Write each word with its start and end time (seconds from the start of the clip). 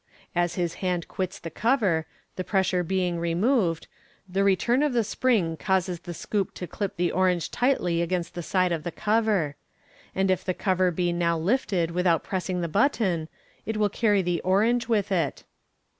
As 0.35 0.55
his 0.55 0.73
hand 0.81 1.07
quits 1.07 1.37
the 1.37 1.51
cover, 1.51 2.07
the 2.35 2.43
pressure 2.43 2.81
being 2.81 3.19
removed, 3.19 3.85
the 4.27 4.43
return 4.43 4.81
of 4.81 4.93
the 4.93 5.03
spring 5.03 5.55
Fig. 5.55 5.59
187. 5.59 5.59
sst 6.15 6.33
MODERN 6.33 6.41
MAGIC. 6.41 6.47
causes 6.47 6.49
the 6.49 6.51
scoop 6.51 6.53
to 6.55 6.75
clip 6.75 6.97
the 6.97 7.11
orange 7.11 7.51
tightly 7.51 8.01
against 8.01 8.33
the 8.33 8.41
side 8.41 8.71
of 8.71 8.81
the 8.83 8.91
cover 8.91 9.51
j 9.59 10.11
and 10.19 10.31
if 10.31 10.43
the 10.43 10.55
cover 10.55 10.89
be 10.89 11.13
now 11.13 11.37
lifted 11.37 11.91
without 11.91 12.23
pressing 12.23 12.61
the 12.61 12.67
button, 12.67 13.29
it 13.67 13.77
will 13.77 13.89
carry 13.89 14.23
the 14.23 14.41
orange 14.41 14.87
with 14.87 15.11
it. 15.11 15.43